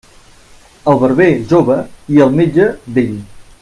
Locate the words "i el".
2.17-2.37